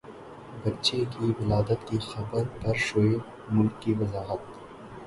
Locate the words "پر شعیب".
2.61-3.21